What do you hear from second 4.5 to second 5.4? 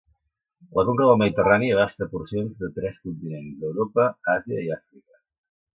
i Àfrica.